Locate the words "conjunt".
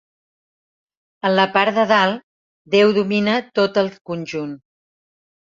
4.13-4.59